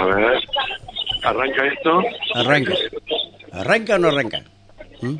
A 0.00 0.06
ver, 0.06 0.40
¿arranca 1.24 1.66
esto? 1.66 2.02
Arranca. 2.34 2.72
¿Arranca 3.52 3.94
o 3.96 3.98
no 3.98 4.08
arranca? 4.08 4.42
¿Mm? 5.02 5.16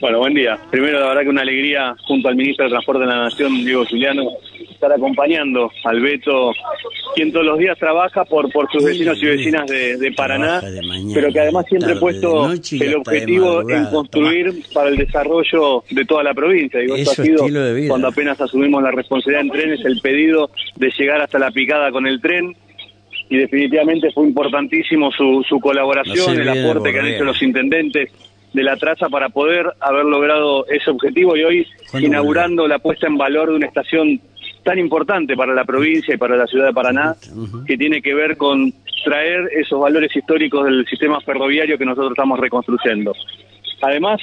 Bueno, 0.00 0.18
buen 0.18 0.34
día. 0.34 0.58
Primero, 0.70 0.98
la 0.98 1.08
verdad 1.08 1.22
que 1.22 1.28
una 1.28 1.42
alegría 1.42 1.94
junto 2.06 2.28
al 2.28 2.34
ministro 2.34 2.64
de 2.64 2.70
Transporte 2.70 3.02
de 3.02 3.06
la 3.06 3.24
Nación, 3.24 3.64
Diego 3.64 3.84
Juliano, 3.86 4.22
estar 4.68 4.92
acompañando 4.92 5.70
al 5.84 6.00
Beto, 6.00 6.52
quien 7.14 7.32
todos 7.32 7.46
los 7.46 7.58
días 7.58 7.78
trabaja 7.78 8.24
por, 8.24 8.50
por 8.52 8.70
sus 8.70 8.84
vecinos 8.84 9.18
y 9.22 9.26
vecinas 9.26 9.66
de, 9.66 9.96
de 9.96 10.12
Paraná, 10.12 10.60
Trabaja 10.60 10.70
de 10.70 10.82
mañana, 10.82 11.10
pero 11.14 11.32
que 11.32 11.40
además 11.40 11.66
siempre 11.68 11.92
ha 11.92 12.00
puesto 12.00 12.50
el 12.52 12.94
objetivo 12.94 13.70
en 13.70 13.86
construir 13.86 14.62
para 14.72 14.88
el 14.90 14.96
desarrollo 14.96 15.84
de 15.90 16.04
toda 16.04 16.22
la 16.22 16.34
provincia. 16.34 16.80
Digo, 16.80 16.96
esto 16.96 17.10
ha 17.10 17.24
sido 17.24 17.46
cuando 17.88 18.08
apenas 18.08 18.40
asumimos 18.40 18.82
la 18.82 18.90
responsabilidad 18.90 19.42
en 19.42 19.50
trenes, 19.50 19.84
el 19.84 20.00
pedido 20.00 20.50
de 20.76 20.90
llegar 20.98 21.20
hasta 21.20 21.38
la 21.38 21.50
picada 21.50 21.90
con 21.90 22.06
el 22.06 22.20
tren. 22.20 22.56
Y 23.28 23.36
definitivamente 23.36 24.10
fue 24.12 24.26
importantísimo 24.26 25.12
su, 25.12 25.44
su 25.48 25.60
colaboración, 25.60 26.40
el 26.40 26.48
aporte 26.48 26.92
que 26.92 26.98
han 26.98 27.06
hecho 27.06 27.24
los 27.24 27.40
intendentes 27.42 28.10
de 28.52 28.62
la 28.62 28.76
traza 28.76 29.08
para 29.08 29.28
poder 29.28 29.66
haber 29.80 30.04
logrado 30.04 30.66
ese 30.66 30.90
objetivo 30.90 31.36
y 31.36 31.44
hoy 31.44 31.66
¿Cuándo 31.90 32.08
inaugurando 32.08 32.66
la 32.66 32.78
puesta 32.78 33.06
en 33.06 33.16
valor 33.16 33.50
de 33.50 33.56
una 33.56 33.66
estación 33.66 34.20
tan 34.62 34.78
importante 34.78 35.36
para 35.36 35.54
la 35.54 35.64
provincia 35.64 36.14
y 36.14 36.18
para 36.18 36.36
la 36.36 36.46
ciudad 36.46 36.66
de 36.66 36.72
Paraná, 36.72 37.14
que 37.66 37.76
tiene 37.76 38.02
que 38.02 38.14
ver 38.14 38.36
con 38.36 38.72
traer 39.04 39.48
esos 39.56 39.80
valores 39.80 40.14
históricos 40.14 40.64
del 40.64 40.86
sistema 40.86 41.20
ferroviario 41.20 41.78
que 41.78 41.84
nosotros 41.84 42.12
estamos 42.12 42.38
reconstruyendo. 42.38 43.12
Además, 43.82 44.20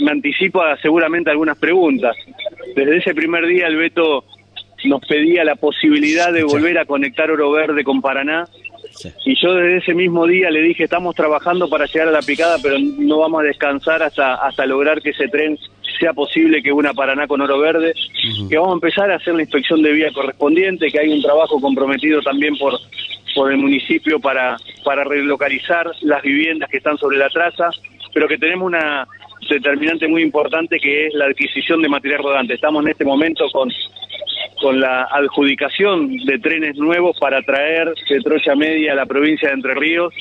me 0.00 0.12
anticipa 0.12 0.76
seguramente 0.80 1.30
algunas 1.30 1.58
preguntas. 1.58 2.16
Desde 2.76 2.98
ese 2.98 3.14
primer 3.14 3.46
día 3.46 3.66
el 3.66 3.76
Beto 3.76 4.24
nos 4.84 5.00
pedía 5.06 5.44
la 5.44 5.56
posibilidad 5.56 6.32
de 6.32 6.44
volver 6.44 6.78
a 6.78 6.84
conectar 6.84 7.30
Oro 7.30 7.50
Verde 7.50 7.82
con 7.84 8.00
Paraná 8.00 8.46
Sí. 8.90 9.10
y 9.26 9.34
yo 9.40 9.54
desde 9.54 9.76
ese 9.78 9.94
mismo 9.94 10.26
día 10.26 10.50
le 10.50 10.62
dije, 10.62 10.84
estamos 10.84 11.14
trabajando 11.14 11.68
para 11.68 11.86
llegar 11.86 12.08
a 12.08 12.12
la 12.12 12.22
picada, 12.22 12.56
pero 12.62 12.76
no 12.78 13.18
vamos 13.18 13.42
a 13.42 13.44
descansar 13.44 14.02
hasta, 14.02 14.34
hasta 14.36 14.66
lograr 14.66 15.02
que 15.02 15.10
ese 15.10 15.28
tren 15.28 15.58
sea 15.98 16.12
posible 16.12 16.62
que 16.62 16.72
una 16.72 16.92
Paraná 16.92 17.26
con 17.26 17.40
oro 17.40 17.58
verde, 17.58 17.94
que 18.48 18.56
vamos 18.56 18.72
a 18.72 18.74
empezar 18.74 19.10
a 19.10 19.16
hacer 19.16 19.34
la 19.34 19.42
inspección 19.42 19.82
de 19.82 19.92
vía 19.92 20.12
correspondiente, 20.12 20.90
que 20.90 21.00
hay 21.00 21.08
un 21.08 21.22
trabajo 21.22 21.60
comprometido 21.60 22.20
también 22.22 22.56
por, 22.56 22.74
por 23.34 23.52
el 23.52 23.58
municipio 23.58 24.18
para, 24.20 24.56
para 24.84 25.04
relocalizar 25.04 25.90
las 26.02 26.22
viviendas 26.22 26.70
que 26.70 26.78
están 26.78 26.96
sobre 26.98 27.18
la 27.18 27.28
traza, 27.28 27.70
pero 28.12 28.28
que 28.28 28.38
tenemos 28.38 28.66
una 28.66 29.06
determinante 29.48 30.08
muy 30.08 30.22
importante 30.22 30.78
que 30.78 31.06
es 31.06 31.14
la 31.14 31.26
adquisición 31.26 31.80
de 31.82 31.88
material 31.88 32.22
rodante. 32.22 32.54
Estamos 32.54 32.84
en 32.84 32.90
este 32.90 33.04
momento 33.04 33.48
con 33.52 33.70
con 34.60 34.80
la 34.80 35.04
adjudicación 35.10 36.16
de 36.24 36.38
trenes 36.38 36.76
nuevos 36.76 37.18
para 37.18 37.42
traer 37.42 37.92
de 38.08 38.20
Troya 38.20 38.54
Media 38.54 38.92
a 38.92 38.96
la 38.96 39.06
provincia 39.06 39.48
de 39.48 39.54
Entre 39.54 39.74
Ríos 39.74 40.12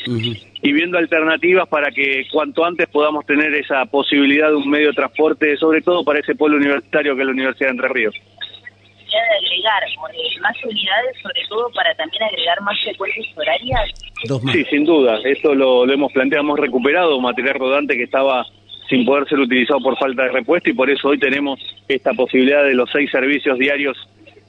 y 0.62 0.74
viendo 0.74 0.98
alternativas 0.98 1.68
para 1.68 1.92
que 1.92 2.26
cuanto 2.32 2.66
antes 2.66 2.88
podamos 2.90 3.26
tener 3.26 3.54
esa 3.56 3.86
posibilidad 3.86 4.50
de 4.50 4.56
un 4.56 4.70
medio 4.70 4.90
de 4.90 4.94
transporte, 4.94 5.58
sobre 5.58 5.82
todo 5.82 6.04
para 6.04 6.20
ese 6.20 6.36
pueblo 6.36 6.58
universitario 6.58 7.16
que 7.16 7.22
es 7.22 7.26
la 7.26 7.34
Universidad 7.34 7.68
de 7.70 7.72
Entre 7.72 7.90
Ríos. 7.90 8.16
de 8.16 9.48
agregar 9.48 9.84
eh, 9.84 10.40
más 10.42 10.64
unidades, 10.64 11.18
sobre 11.22 11.42
todo 11.50 11.70
para 11.74 11.94
también 11.96 12.24
agregar 12.24 12.62
más 12.62 12.80
frecuencias 12.84 13.38
horarias. 13.38 13.92
Dos 14.26 14.44
más. 14.44 14.56
Sí, 14.56 14.66
sin 14.66 14.86
duda, 14.86 15.20
esto 15.24 15.56
lo, 15.56 15.86
lo 15.86 15.94
hemos 15.94 16.12
planteado, 16.12 16.44
hemos 16.44 16.60
recuperado 16.60 17.20
material 17.20 17.56
rodante 17.56 17.96
que 17.96 18.04
estaba 18.04 18.46
sin 18.90 19.06
poder 19.06 19.28
ser 19.28 19.40
utilizado 19.40 19.80
por 19.82 19.98
falta 19.98 20.24
de 20.24 20.30
repuesto 20.30 20.70
y 20.70 20.74
por 20.74 20.90
eso 20.90 21.10
hoy 21.10 21.20
tenemos 21.20 21.60
esta 21.88 22.14
posibilidad 22.14 22.64
de 22.64 22.74
los 22.74 22.90
seis 22.92 23.12
servicios 23.12 23.58
diarios 23.58 23.98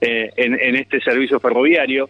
eh, 0.01 0.31
en, 0.37 0.55
en 0.61 0.77
este 0.77 1.01
servicio 1.01 1.41
ferroviario. 1.41 2.09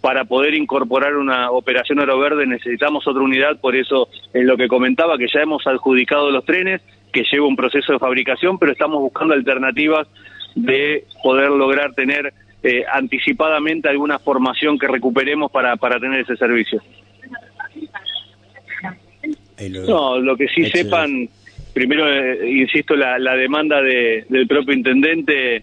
Para 0.00 0.24
poder 0.24 0.54
incorporar 0.54 1.14
una 1.16 1.52
operación 1.52 2.00
oro 2.00 2.18
verde 2.18 2.44
necesitamos 2.44 3.06
otra 3.06 3.22
unidad, 3.22 3.60
por 3.60 3.76
eso 3.76 4.08
es 4.34 4.44
lo 4.44 4.56
que 4.56 4.66
comentaba, 4.66 5.16
que 5.16 5.28
ya 5.32 5.42
hemos 5.42 5.64
adjudicado 5.66 6.30
los 6.32 6.44
trenes, 6.44 6.80
que 7.12 7.22
lleva 7.30 7.46
un 7.46 7.54
proceso 7.54 7.92
de 7.92 8.00
fabricación, 8.00 8.58
pero 8.58 8.72
estamos 8.72 9.00
buscando 9.00 9.32
alternativas 9.34 10.08
de 10.56 11.04
poder 11.22 11.50
lograr 11.50 11.94
tener 11.94 12.32
eh, 12.64 12.84
anticipadamente 12.92 13.88
alguna 13.88 14.18
formación 14.18 14.76
que 14.76 14.88
recuperemos 14.88 15.52
para, 15.52 15.76
para 15.76 16.00
tener 16.00 16.20
ese 16.20 16.36
servicio. 16.36 16.82
Lo- 19.70 19.86
No, 19.86 20.18
lo 20.18 20.36
que 20.36 20.48
sí 20.48 20.62
Excelente. 20.62 20.82
sepan, 20.82 21.28
primero, 21.72 22.08
eh, 22.08 22.50
insisto, 22.50 22.96
la, 22.96 23.18
la 23.18 23.36
demanda 23.36 23.80
de, 23.80 24.24
del 24.28 24.46
propio 24.48 24.74
intendente 24.74 25.62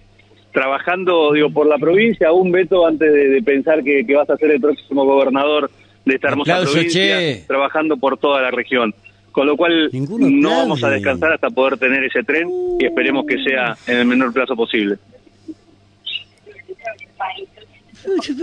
trabajando, 0.51 1.31
digo, 1.33 1.49
por 1.51 1.67
la 1.67 1.77
provincia, 1.77 2.31
un 2.31 2.51
veto 2.51 2.85
antes 2.85 3.11
de, 3.13 3.29
de 3.29 3.41
pensar 3.43 3.83
que, 3.83 4.05
que 4.05 4.15
vas 4.15 4.29
a 4.29 4.37
ser 4.37 4.51
el 4.51 4.59
próximo 4.61 5.05
gobernador 5.05 5.69
de 6.05 6.15
esta 6.15 6.29
hermosa 6.29 6.53
Aplauso, 6.53 6.73
provincia, 6.73 7.17
che. 7.19 7.43
trabajando 7.47 7.97
por 7.97 8.17
toda 8.17 8.41
la 8.41 8.51
región. 8.51 8.93
Con 9.31 9.45
lo 9.45 9.55
cual, 9.55 9.89
Ninguno 9.93 10.27
no 10.27 10.37
aplaude. 10.49 10.55
vamos 10.61 10.83
a 10.83 10.89
descansar 10.89 11.33
hasta 11.33 11.49
poder 11.51 11.77
tener 11.77 12.03
ese 12.03 12.23
tren 12.23 12.49
y 12.79 12.85
esperemos 12.85 13.25
que 13.27 13.37
sea 13.43 13.77
en 13.87 13.97
el 13.99 14.05
menor 14.05 14.33
plazo 14.33 14.55
posible. 14.55 14.97
¿Qué 18.25 18.33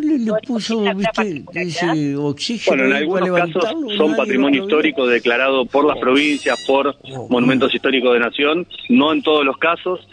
le, 0.00 0.18
le 0.18 0.32
puso, 0.46 0.80
viste, 0.94 1.44
ese 1.54 2.16
oxígeno? 2.16 2.76
Bueno, 2.76 2.90
en 2.90 3.02
algunos 3.02 3.30
casos 3.52 3.64
son 3.96 4.16
patrimonio 4.16 4.62
histórico 4.62 5.06
declarado 5.06 5.66
por 5.66 5.84
las 5.84 5.98
provincias, 5.98 6.62
por 6.66 6.94
Oh, 7.04 7.26
monumentos 7.28 7.74
históricos 7.74 8.14
de 8.14 8.20
nación, 8.20 8.66
no 8.88 9.12
en 9.12 9.22
todos 9.22 9.44
los 9.44 9.58
casos. 9.58 10.06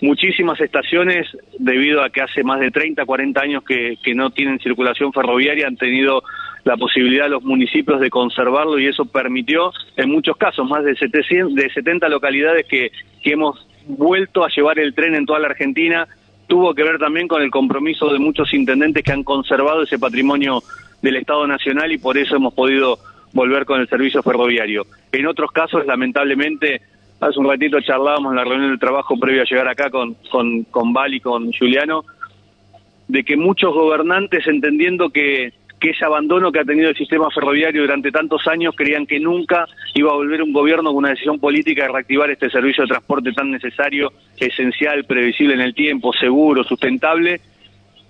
Muchísimas 0.00 0.60
estaciones, 0.60 1.26
debido 1.58 2.02
a 2.02 2.10
que 2.10 2.22
hace 2.22 2.44
más 2.44 2.60
de 2.60 2.70
30, 2.70 3.04
40 3.04 3.40
años 3.40 3.64
que, 3.64 3.96
que 4.02 4.14
no 4.14 4.30
tienen 4.30 4.60
circulación 4.60 5.12
ferroviaria, 5.12 5.66
han 5.66 5.76
tenido 5.76 6.22
la 6.64 6.76
posibilidad 6.76 7.28
los 7.28 7.42
municipios 7.42 8.00
de 8.00 8.10
conservarlo 8.10 8.78
y 8.78 8.86
eso 8.86 9.06
permitió, 9.06 9.72
en 9.96 10.10
muchos 10.10 10.36
casos, 10.36 10.68
más 10.68 10.84
de, 10.84 10.94
700, 10.94 11.54
de 11.54 11.70
70 11.70 12.08
localidades 12.08 12.66
que, 12.66 12.92
que 13.22 13.32
hemos 13.32 13.66
vuelto 13.86 14.44
a 14.44 14.48
llevar 14.48 14.78
el 14.78 14.94
tren 14.94 15.14
en 15.14 15.26
toda 15.26 15.38
la 15.38 15.48
Argentina, 15.48 16.06
tuvo 16.46 16.74
que 16.74 16.82
ver 16.82 16.98
también 16.98 17.26
con 17.26 17.42
el 17.42 17.50
compromiso 17.50 18.12
de 18.12 18.18
muchos 18.18 18.52
intendentes 18.54 19.02
que 19.02 19.12
han 19.12 19.24
conservado 19.24 19.82
ese 19.82 19.98
patrimonio 19.98 20.62
del 21.02 21.16
Estado 21.16 21.46
Nacional 21.46 21.90
y 21.92 21.98
por 21.98 22.18
eso 22.18 22.36
hemos 22.36 22.54
podido 22.54 22.98
volver 23.32 23.64
con 23.64 23.80
el 23.80 23.88
servicio 23.88 24.22
ferroviario. 24.22 24.86
En 25.12 25.26
otros 25.26 25.50
casos, 25.52 25.86
lamentablemente, 25.86 26.80
hace 27.20 27.38
un 27.38 27.48
ratito 27.48 27.80
charlábamos 27.80 28.32
en 28.32 28.36
la 28.36 28.44
reunión 28.44 28.72
de 28.72 28.78
trabajo 28.78 29.18
previa 29.18 29.42
a 29.42 29.44
llegar 29.44 29.68
acá 29.68 29.90
con, 29.90 30.14
con, 30.30 30.64
con 30.64 30.92
Val 30.92 31.14
y 31.14 31.20
con 31.20 31.52
Juliano, 31.52 32.04
de 33.08 33.24
que 33.24 33.36
muchos 33.36 33.72
gobernantes, 33.72 34.46
entendiendo 34.46 35.10
que, 35.10 35.52
que 35.80 35.90
ese 35.90 36.04
abandono 36.04 36.52
que 36.52 36.60
ha 36.60 36.64
tenido 36.64 36.90
el 36.90 36.96
sistema 36.96 37.30
ferroviario 37.30 37.82
durante 37.82 38.12
tantos 38.12 38.46
años, 38.46 38.74
creían 38.76 39.06
que 39.06 39.18
nunca 39.18 39.66
iba 39.94 40.10
a 40.10 40.14
volver 40.14 40.42
un 40.42 40.52
gobierno 40.52 40.90
con 40.90 40.98
una 40.98 41.10
decisión 41.10 41.38
política 41.38 41.84
de 41.84 41.92
reactivar 41.92 42.30
este 42.30 42.50
servicio 42.50 42.84
de 42.84 42.88
transporte 42.88 43.32
tan 43.32 43.50
necesario, 43.50 44.12
esencial, 44.38 45.04
previsible 45.04 45.54
en 45.54 45.60
el 45.60 45.74
tiempo, 45.74 46.12
seguro, 46.12 46.64
sustentable. 46.64 47.40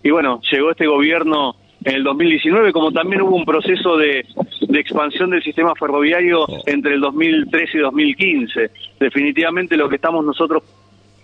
Y 0.02 0.10
bueno, 0.10 0.40
llegó 0.50 0.70
este 0.70 0.86
gobierno 0.86 1.56
en 1.88 1.94
el 1.94 2.04
2019, 2.04 2.72
como 2.72 2.92
también 2.92 3.22
hubo 3.22 3.34
un 3.34 3.46
proceso 3.46 3.96
de, 3.96 4.26
de 4.60 4.78
expansión 4.80 5.30
del 5.30 5.42
sistema 5.42 5.74
ferroviario 5.74 6.46
entre 6.66 6.94
el 6.94 7.00
2013 7.00 7.78
y 7.78 7.80
2015. 7.80 8.70
Definitivamente 9.00 9.76
lo 9.76 9.88
que 9.88 9.96
estamos 9.96 10.22
nosotros 10.24 10.62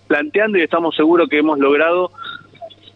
planteando 0.07 0.57
y 0.57 0.61
estamos 0.61 0.95
seguros 0.95 1.29
que 1.29 1.37
hemos 1.37 1.59
logrado 1.59 2.11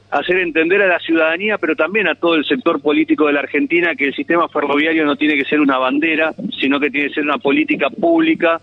hacer 0.09 0.38
entender 0.40 0.81
a 0.81 0.88
la 0.88 1.00
ciudadanía, 1.00 1.59
pero 1.59 1.75
también 1.75 2.08
a 2.08 2.16
todo 2.16 2.34
el 2.34 2.46
sector 2.46 2.81
político 2.81 3.28
de 3.28 3.34
la 3.34 3.41
Argentina, 3.41 3.96
que 3.96 4.08
el 4.08 4.16
sistema 4.16 4.50
ferroviario 4.50 5.06
no 5.06 5.16
tiene 5.16 5.35
que 5.35 5.46
ser 5.46 5.59
una 5.59 5.78
bandera, 5.78 6.34
sino 6.59 6.79
que 6.79 6.90
tiene 6.90 7.09
que 7.09 7.13
ser 7.13 7.24
una 7.24 7.38
política 7.38 7.91
pública 7.91 8.59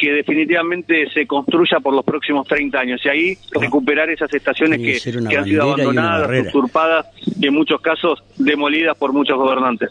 que 0.00 0.12
definitivamente 0.12 1.10
se 1.10 1.26
construya 1.26 1.78
por 1.78 1.94
los 1.94 2.04
próximos 2.04 2.48
30 2.48 2.80
años. 2.80 3.00
Y 3.04 3.08
ahí 3.10 3.38
recuperar 3.52 4.08
esas 4.08 4.32
estaciones 4.32 4.78
que 4.78 4.98
que, 5.28 5.36
han 5.36 5.44
sido 5.44 5.62
abandonadas, 5.64 6.46
usurpadas 6.46 7.06
y 7.38 7.46
en 7.46 7.54
muchos 7.54 7.80
casos 7.82 8.22
demolidas 8.38 8.96
por 8.96 9.12
muchos 9.12 9.36
gobernantes. 9.36 9.90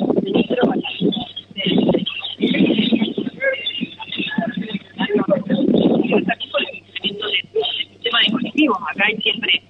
Acá 8.92 9.04
hay 9.06 9.18
siempre 9.22 9.62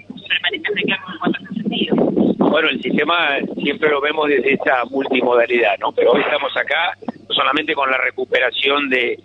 reclamos 0.76 1.14
en 1.14 1.20
cuanto 1.20 1.40
a 1.40 1.42
ese 1.44 1.54
sentido. 1.62 1.96
Bueno, 2.50 2.70
el 2.70 2.82
sistema 2.82 3.38
siempre 3.62 3.90
lo 3.90 4.02
vemos 4.02 4.30
desde 4.30 4.54
esta 4.54 4.86
multimodalidad, 4.86 5.78
¿no? 5.80 5.92
Pero 5.92 6.12
hoy 6.12 6.22
estamos 6.22 6.56
acá 6.56 6.98
solamente 7.40 7.74
con 7.74 7.90
la 7.90 7.98
recuperación 7.98 8.90
de, 8.90 9.18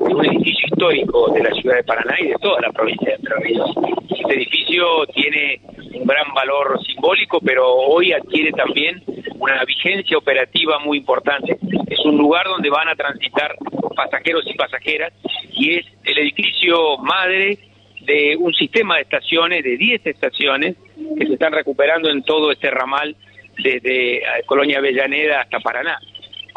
un 0.00 0.24
edificio 0.24 0.68
histórico 0.68 1.30
de 1.34 1.42
la 1.42 1.50
ciudad 1.52 1.76
de 1.76 1.84
Paraná 1.84 2.16
y 2.18 2.28
de 2.28 2.34
toda 2.40 2.62
la 2.62 2.72
provincia 2.72 3.10
de 3.10 3.16
Entre 3.16 3.34
Ríos. 3.40 3.70
Este 4.08 4.34
edificio 4.34 5.06
tiene 5.14 5.60
un 5.92 6.06
gran 6.06 6.32
valor 6.34 6.80
simbólico, 6.86 7.40
pero 7.44 7.70
hoy 7.70 8.12
adquiere 8.12 8.52
también 8.52 9.02
una 9.38 9.62
vigencia 9.66 10.16
operativa 10.16 10.78
muy 10.78 10.96
importante. 10.96 11.58
Es 11.88 11.98
un 12.06 12.16
lugar 12.16 12.46
donde 12.46 12.70
van 12.70 12.88
a 12.88 12.94
transitar 12.94 13.54
pasajeros 13.94 14.44
y 14.46 14.54
pasajeras 14.54 15.12
y 15.52 15.74
es 15.74 15.86
el 16.04 16.18
edificio 16.20 16.96
madre 16.98 17.58
de 18.00 18.34
un 18.38 18.54
sistema 18.54 18.96
de 18.96 19.02
estaciones, 19.02 19.62
de 19.62 19.76
10 19.76 20.06
estaciones, 20.06 20.76
que 21.18 21.26
se 21.26 21.34
están 21.34 21.52
recuperando 21.52 22.08
en 22.08 22.22
todo 22.22 22.50
este 22.50 22.70
ramal 22.70 23.14
desde 23.58 24.18
eh, 24.18 24.22
Colonia 24.46 24.78
Avellaneda 24.78 25.42
hasta 25.42 25.60
Paraná. 25.60 26.00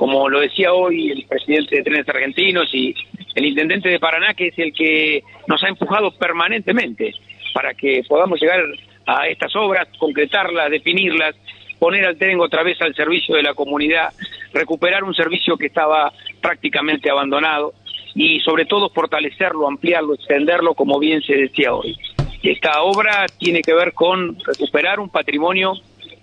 Como 0.02 0.28
lo 0.30 0.40
decía 0.40 0.74
hoy 0.74 1.12
el 1.12 1.28
presidente 1.28 1.76
de 1.76 1.84
Trenes 1.84 2.10
Argentinos 2.10 2.74
y 2.74 2.92
el 3.36 3.46
intendente 3.46 3.88
de 3.88 4.00
Paraná, 4.00 4.34
que 4.34 4.48
es 4.48 4.58
el 4.58 4.74
que 4.74 5.24
nos 5.46 5.62
ha 5.62 5.68
empujado 5.68 6.10
permanentemente 6.10 7.14
para 7.54 7.76
que 7.76 8.02
podamos 8.10 8.42
llegar 8.42 8.62
a 9.06 9.28
estas 9.28 9.56
obras, 9.56 9.88
concretarlas, 10.00 10.72
definirlas, 10.72 11.36
poner 11.78 12.04
al 12.04 12.18
tren 12.18 12.40
otra 12.40 12.64
vez 12.64 12.82
al 12.82 12.96
servicio 12.96 13.36
de 13.36 13.44
la 13.44 13.54
comunidad, 13.54 14.10
recuperar 14.52 15.04
un 15.04 15.14
servicio 15.14 15.56
que 15.56 15.68
estaba 15.68 16.12
prácticamente 16.42 17.12
abandonado 17.12 17.76
y 18.16 18.40
sobre 18.40 18.66
todo 18.66 18.90
fortalecerlo, 18.90 19.68
ampliarlo, 19.68 20.16
extenderlo, 20.16 20.74
como 20.74 20.98
bien 20.98 21.22
se 21.22 21.36
decía 21.36 21.76
hoy. 21.76 21.96
Esta 22.42 22.82
obra 22.82 23.28
tiene 23.38 23.62
que 23.62 23.76
ver 23.76 23.94
con 23.94 24.36
recuperar 24.48 25.00
un 25.00 25.10
patrimonio 25.10 25.74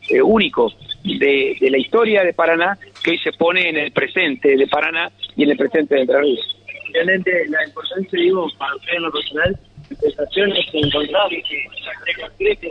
eh, 0.08 0.20
único 0.20 0.72
de, 1.04 1.56
de, 1.60 1.70
la 1.70 1.78
historia 1.78 2.24
de 2.24 2.32
Paraná 2.32 2.76
que 3.02 3.12
hoy 3.12 3.18
se 3.18 3.32
pone 3.32 3.68
en 3.68 3.76
el 3.76 3.92
presente 3.92 4.56
de 4.56 4.66
Paraná 4.66 5.10
y 5.36 5.44
en 5.44 5.50
el 5.50 5.56
presente 5.56 5.94
de 5.94 6.00
Entre 6.02 6.20
Ríos. 6.20 6.56
Realmente 6.92 7.30
la 7.48 7.64
importancia, 7.66 8.18
digo, 8.18 8.48
para 8.58 8.74
usted 8.76 8.94
en 8.94 9.02
lo 9.02 9.12
personal, 9.12 9.58
estaciones 10.02 10.70
que 10.70 10.78
encontramos, 10.78 11.30
que 11.30 11.42
se 11.42 12.20
concrete, 12.20 12.68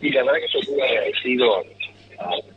Sí, 0.00 0.10
la 0.10 0.22
verdad 0.24 0.38
que 0.38 0.58
estoy 0.58 0.74
muy 0.74 0.82
agradecido 0.82 1.64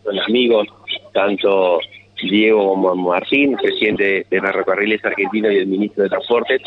con 0.03 0.19
amigos, 0.19 0.67
tanto 1.13 1.79
Diego 2.21 2.69
como 2.69 2.95
Martín, 2.95 3.55
presidente 3.57 4.25
de 4.29 4.41
Ferrocarriles 4.41 5.03
Argentinos 5.03 5.51
y 5.51 5.57
el 5.57 5.67
ministro 5.67 6.03
de 6.03 6.09
Transporte, 6.09 6.61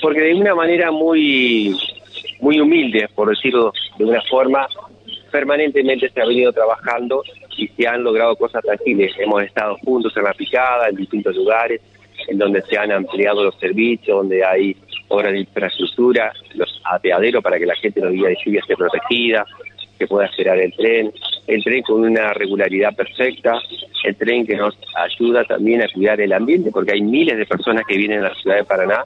porque 0.00 0.20
de 0.20 0.34
una 0.34 0.54
manera 0.54 0.90
muy, 0.90 1.76
muy 2.40 2.60
humilde, 2.60 3.08
por 3.14 3.28
decirlo 3.28 3.72
de 3.98 4.04
una 4.04 4.22
forma, 4.22 4.66
permanentemente 5.30 6.08
se 6.10 6.20
ha 6.20 6.26
venido 6.26 6.52
trabajando 6.52 7.22
y 7.64 7.68
se 7.68 7.88
han 7.88 8.02
logrado 8.02 8.36
cosas 8.36 8.62
tangibles. 8.62 9.12
Hemos 9.18 9.42
estado 9.42 9.76
juntos 9.78 10.12
en 10.16 10.24
la 10.24 10.34
picada, 10.34 10.88
en 10.88 10.96
distintos 10.96 11.34
lugares, 11.34 11.80
en 12.28 12.38
donde 12.38 12.62
se 12.62 12.76
han 12.76 12.92
ampliado 12.92 13.44
los 13.44 13.58
servicios, 13.58 14.16
donde 14.16 14.44
hay 14.44 14.76
obras 15.08 15.32
de 15.32 15.40
infraestructura, 15.40 16.32
los 16.54 16.80
apeaderos 16.84 17.42
para 17.42 17.58
que 17.58 17.66
la 17.66 17.76
gente 17.76 18.00
los 18.00 18.12
días 18.12 18.28
de 18.28 18.36
lluvia 18.44 18.60
esté 18.60 18.76
protegida, 18.76 19.44
que 19.98 20.06
pueda 20.06 20.26
esperar 20.26 20.58
el 20.58 20.72
tren, 20.72 21.12
el 21.46 21.62
tren 21.62 21.82
con 21.82 22.00
una 22.00 22.32
regularidad 22.32 22.94
perfecta, 22.94 23.58
el 24.04 24.16
tren 24.16 24.46
que 24.46 24.56
nos 24.56 24.76
ayuda 24.96 25.44
también 25.44 25.82
a 25.82 25.88
cuidar 25.88 26.20
el 26.20 26.32
ambiente, 26.32 26.70
porque 26.70 26.92
hay 26.92 27.00
miles 27.00 27.36
de 27.36 27.46
personas 27.46 27.84
que 27.86 27.96
vienen 27.96 28.20
a 28.20 28.28
la 28.30 28.34
ciudad 28.34 28.56
de 28.56 28.64
Paraná 28.64 29.04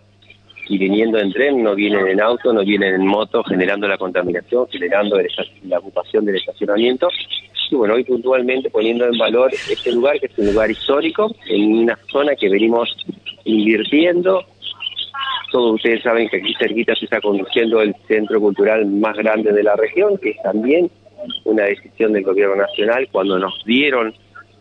y 0.68 0.78
viniendo 0.78 1.18
en 1.18 1.32
tren, 1.32 1.62
no 1.62 1.74
vienen 1.74 2.06
en 2.06 2.20
auto, 2.20 2.52
no 2.52 2.62
vienen 2.62 2.94
en 2.94 3.06
moto, 3.06 3.42
generando 3.44 3.88
la 3.88 3.96
contaminación, 3.96 4.66
generando 4.70 5.16
la 5.64 5.78
ocupación 5.78 6.24
del 6.26 6.36
estacionamiento. 6.36 7.08
Y 7.70 7.74
bueno, 7.74 7.94
hoy 7.94 8.04
puntualmente 8.04 8.70
poniendo 8.70 9.04
en 9.04 9.18
valor 9.18 9.52
este 9.52 9.92
lugar, 9.92 10.18
que 10.18 10.26
es 10.26 10.38
un 10.38 10.46
lugar 10.46 10.70
histórico, 10.70 11.34
en 11.48 11.78
una 11.78 11.98
zona 12.10 12.34
que 12.34 12.48
venimos 12.48 12.96
invirtiendo. 13.44 14.44
Todos 15.52 15.74
ustedes 15.74 16.02
saben 16.02 16.28
que 16.28 16.38
aquí 16.38 16.54
cerquita 16.58 16.94
se 16.94 17.06
está 17.06 17.20
conduciendo 17.20 17.80
el 17.80 17.94
centro 18.06 18.40
cultural 18.40 18.86
más 18.86 19.16
grande 19.16 19.52
de 19.52 19.62
la 19.62 19.76
región, 19.76 20.18
que 20.18 20.30
es 20.30 20.42
también 20.42 20.90
una 21.44 21.64
decisión 21.64 22.12
del 22.12 22.22
gobierno 22.22 22.56
nacional 22.56 23.08
cuando 23.10 23.38
nos 23.38 23.64
dieron 23.64 24.14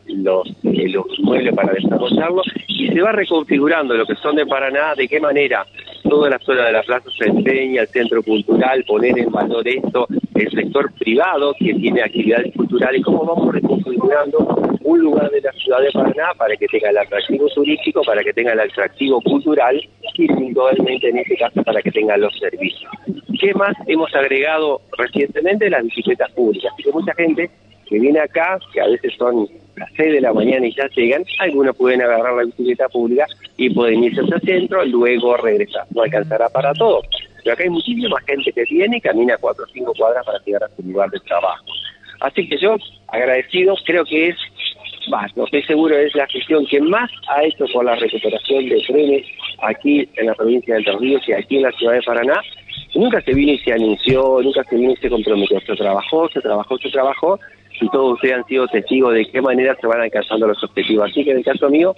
los, 0.08 0.48
eh, 0.64 0.90
los 0.90 1.06
muebles 1.20 1.54
para 1.54 1.74
desarrollarlo 1.74 2.42
y 2.68 2.88
se 2.88 3.02
va 3.02 3.12
reconfigurando 3.12 3.94
lo 3.94 4.06
que 4.06 4.16
son 4.16 4.36
de 4.36 4.46
Paraná, 4.46 4.96
de 4.96 5.08
qué 5.08 5.20
manera 5.20 5.66
toda 6.04 6.30
la 6.30 6.40
zona 6.40 6.66
de 6.66 6.72
la 6.72 6.84
plaza 6.84 7.10
se 7.18 7.26
empeña, 7.26 7.82
el 7.82 7.88
centro 7.88 8.24
cultural, 8.24 8.84
poner 8.86 9.18
en 9.20 9.30
valor 9.30 9.68
esto, 9.68 10.08
el 10.38 10.52
sector 10.52 10.92
privado 10.94 11.54
que 11.60 11.74
tiene 11.74 12.02
actividades 12.02 12.54
culturales, 12.56 13.04
cómo 13.04 13.26
vamos 13.26 13.54
reconfigurando 13.54 14.40
un 14.84 15.00
lugar 15.00 15.30
de 15.32 15.42
la 15.42 15.52
ciudad 15.54 15.82
de 15.82 15.92
Paraná 15.92 16.34
para 16.38 16.56
que 16.56 16.68
tenga 16.68 16.90
el 16.90 16.98
atractivo 16.98 17.48
turístico, 17.50 18.02
para 18.04 18.24
que 18.24 18.34
tenga 18.34 18.54
el 18.54 18.60
atractivo 18.60 19.22
cultural 19.22 19.82
y 20.16 20.28
puntualmente 20.28 21.10
en 21.10 21.18
este 21.18 21.38
caso 21.38 21.64
para 21.64 21.82
que 21.82 21.92
tenga 21.92 22.18
los 22.18 22.34
servicios. 22.40 22.92
¿Qué 23.40 23.54
más 23.54 23.76
hemos 23.88 24.14
agregado 24.16 24.82
recientemente? 24.98 25.70
Las 25.70 25.84
bicicletas 25.84 26.32
públicas. 26.32 26.72
Porque 26.76 26.92
mucha 26.92 27.14
gente 27.16 27.50
que 27.88 28.00
viene 28.00 28.20
acá, 28.20 28.60
que 28.74 28.82
a 28.82 28.88
veces 28.88 29.14
son 29.18 29.48
las 29.76 29.90
6 29.96 30.14
de 30.14 30.22
la 30.22 30.34
mañana 30.34 30.66
y 30.66 30.74
ya 30.74 30.88
llegan, 30.96 31.24
algunos 31.40 31.76
pueden 31.76 32.02
agarrar 32.02 32.34
la 32.34 32.44
bicicleta 32.44 32.90
pública 32.90 33.26
y 33.58 33.70
pueden 33.70 34.04
irse 34.04 34.22
hacia 34.22 34.36
el 34.36 34.42
centro, 34.42 34.86
luego 34.86 35.38
regresar. 35.38 35.86
No 35.94 36.02
alcanzará 36.02 36.50
para 36.50 36.74
todo. 36.74 37.02
Pero 37.48 37.54
acá 37.54 37.64
hay 37.64 37.70
muchísima 37.70 38.20
gente 38.28 38.52
que 38.52 38.66
viene 38.66 38.98
y 38.98 39.00
camina 39.00 39.38
4 39.38 39.64
o 39.64 39.68
5 39.72 39.94
cuadras 39.98 40.26
para 40.26 40.38
llegar 40.44 40.66
a 40.66 40.76
su 40.76 40.84
lugar 40.84 41.10
de 41.10 41.20
trabajo. 41.22 41.64
Así 42.20 42.46
que 42.46 42.58
yo, 42.58 42.76
agradecido, 43.08 43.74
creo 43.86 44.04
que 44.04 44.28
es, 44.28 44.36
más, 45.10 45.32
no 45.38 45.46
estoy 45.46 45.64
seguro, 45.64 45.98
es 45.98 46.14
la 46.14 46.28
gestión 46.28 46.66
que 46.66 46.82
más 46.82 47.10
ha 47.30 47.46
hecho 47.46 47.64
por 47.72 47.86
la 47.86 47.96
recuperación 47.96 48.68
de 48.68 48.82
trenes 48.82 49.26
aquí 49.60 50.10
en 50.18 50.26
la 50.26 50.34
provincia 50.34 50.74
de 50.74 50.80
Entre 50.82 50.98
Ríos 50.98 51.22
y 51.26 51.32
aquí 51.32 51.56
en 51.56 51.62
la 51.62 51.72
ciudad 51.72 51.94
de 51.94 52.02
Paraná. 52.02 52.42
Nunca 52.94 53.22
se 53.22 53.34
vino 53.34 53.54
y 53.54 53.60
se 53.60 53.72
anunció, 53.72 54.42
nunca 54.44 54.66
se 54.66 54.76
vino 54.76 54.92
y 54.92 54.98
se 54.98 55.10
comprometió. 55.10 55.62
Se 55.62 55.76
trabajó, 55.78 56.28
se 56.28 56.42
trabajó, 56.42 56.78
se 56.80 56.90
trabajó 56.90 57.40
y 57.80 57.90
todos 57.90 58.14
ustedes 58.14 58.36
han 58.36 58.46
sido 58.46 58.68
testigos 58.68 59.14
de 59.14 59.26
qué 59.26 59.42
manera 59.42 59.76
se 59.80 59.88
van 59.88 60.02
alcanzando 60.02 60.48
los 60.48 60.64
objetivos. 60.64 61.10
Así 61.10 61.24
que 61.24 61.32
en 61.32 61.38
el 61.38 61.46
caso 61.46 61.70
mío, 61.70 61.96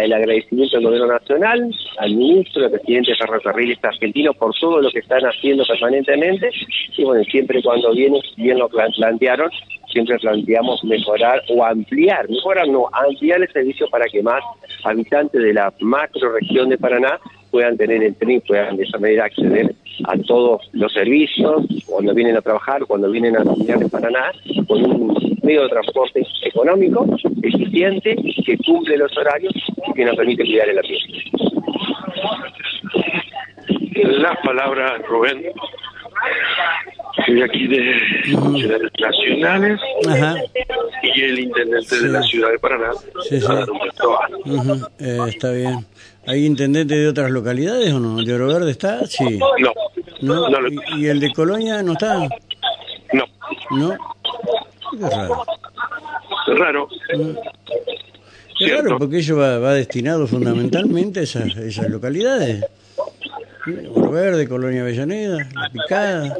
el 0.00 0.12
agradecimiento 0.12 0.76
al 0.76 0.84
gobierno 0.84 1.06
nacional, 1.06 1.70
al 1.98 2.14
ministro, 2.14 2.64
al 2.64 2.70
presidente 2.70 3.12
de 3.12 3.16
Ferrocarriles 3.16 3.78
Argentinos 3.82 4.36
por 4.36 4.54
todo 4.58 4.80
lo 4.80 4.90
que 4.90 5.00
están 5.00 5.22
haciendo 5.22 5.64
permanentemente 5.66 6.50
y 6.96 7.04
bueno, 7.04 7.22
siempre 7.24 7.62
cuando 7.62 7.92
vienen, 7.92 8.20
bien 8.36 8.58
lo 8.58 8.68
plantearon, 8.68 9.50
siempre 9.92 10.18
planteamos 10.18 10.82
mejorar 10.84 11.42
o 11.48 11.64
ampliar, 11.64 12.28
mejorar 12.28 12.68
no, 12.68 12.88
ampliar 12.92 13.40
el 13.40 13.52
servicio 13.52 13.88
para 13.88 14.06
que 14.06 14.22
más 14.22 14.42
habitantes 14.84 15.40
de 15.40 15.52
la 15.52 15.72
macro 15.80 16.32
región 16.32 16.68
de 16.68 16.78
Paraná 16.78 17.18
puedan 17.50 17.76
tener 17.76 18.02
el 18.02 18.14
tren 18.14 18.32
y 18.32 18.40
puedan 18.40 18.76
de 18.76 18.84
esa 18.84 18.98
manera 18.98 19.24
acceder 19.24 19.74
a 20.04 20.16
todos 20.18 20.68
los 20.72 20.92
servicios 20.92 21.64
cuando 21.86 22.14
vienen 22.14 22.36
a 22.36 22.40
trabajar, 22.40 22.84
cuando 22.86 23.10
vienen 23.10 23.36
a 23.36 23.42
estudiar 23.42 23.82
en 23.82 23.90
Paraná, 23.90 24.32
con 24.66 24.84
un 24.84 25.38
medio 25.42 25.62
de 25.62 25.68
transporte 25.68 26.26
económico, 26.44 27.06
eficiente, 27.42 28.16
que 28.44 28.58
cumple 28.58 28.96
los 28.98 29.16
horarios 29.16 29.52
y 29.88 29.92
que 29.94 30.04
nos 30.04 30.16
permite 30.16 30.44
cuidar 30.44 30.68
el 30.68 30.78
ambiente. 30.78 31.24
La 34.20 34.34
palabra, 34.42 34.98
Rubén. 35.08 35.42
Soy 37.26 37.42
aquí 37.42 37.66
de 37.66 38.00
ciudades 38.24 38.92
nacionales 38.98 39.80
Ajá. 40.08 40.36
Y 41.14 41.20
el 41.22 41.38
intendente 41.38 42.00
de 42.00 42.08
la 42.08 42.22
ciudad 42.22 42.50
de 42.50 42.58
Paraná. 42.58 42.90
Sí, 43.28 43.40
sí. 43.40 43.46
Ujú, 44.46 44.86
eh, 44.98 45.18
está 45.28 45.50
bien. 45.52 45.86
¿Hay 46.26 46.44
intendente 46.44 46.94
de 46.94 47.08
otras 47.08 47.30
localidades 47.30 47.92
o 47.92 48.00
no? 48.00 48.22
¿De 48.22 48.34
Oro 48.34 48.48
Verde 48.48 48.70
está? 48.70 49.06
Sí. 49.06 49.38
No, 49.38 49.72
¿No? 50.20 50.48
no, 50.50 50.60
no. 50.60 50.68
¿Y, 50.96 51.04
y 51.04 51.06
el 51.06 51.20
de 51.20 51.32
Colonia 51.32 51.82
no 51.82 51.92
está? 51.92 52.18
no. 53.12 53.24
¿No? 53.70 53.90
Qué 54.98 55.08
raro. 55.10 55.44
Raro. 56.56 56.88
Qué 58.58 58.64
Cierto. 58.66 58.82
raro, 58.84 58.98
porque 58.98 59.18
ello 59.18 59.36
va, 59.36 59.58
va 59.58 59.74
destinado 59.74 60.26
fundamentalmente 60.26 61.20
a 61.20 61.22
esas, 61.22 61.56
esas 61.56 61.88
localidades. 61.88 62.64
Oro 63.94 64.10
Verde, 64.10 64.48
Colonia 64.48 64.80
Avellaneda, 64.82 65.36
La 65.54 65.70
Picada. 65.70 66.36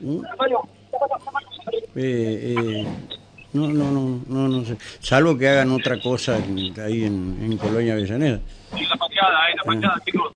¿Mm? 0.00 0.20
Eh, 1.96 2.54
eh, 2.56 2.86
no, 3.54 3.68
no, 3.68 3.90
no, 3.90 4.20
no, 4.28 4.48
no 4.48 4.64
sé. 4.64 4.76
Salvo 5.00 5.36
que 5.38 5.48
hagan 5.48 5.70
otra 5.70 6.00
cosa 6.00 6.36
en- 6.38 6.78
ahí 6.80 7.04
en, 7.04 7.38
en 7.40 7.56
Colonia 7.58 7.94
Avellaneda. 7.94 8.40
La 8.72 8.96
pateada, 8.96 9.48
eh, 9.50 9.54
la 9.56 9.62
pateada, 9.62 10.02
chicos. 10.04 10.32